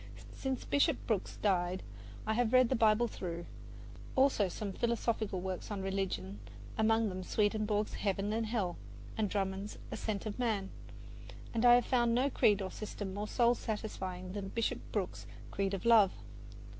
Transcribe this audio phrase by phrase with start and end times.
[0.31, 1.83] Since Bishop Brooks died
[2.25, 3.45] I have read the Bible through;
[4.15, 6.39] also some philosophical works on religion,
[6.75, 8.77] among them Swedenborg's "Heaven and Hell"
[9.15, 10.71] and Drummond's "Ascent of Man,"
[11.53, 15.75] and I have found no creed or system more soul satisfying than Bishop Brooks's creed
[15.75, 16.11] of love.